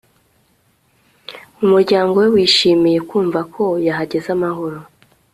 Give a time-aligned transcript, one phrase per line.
[1.63, 4.79] Umuryango we wishimiye kumva ko yahageze amahoro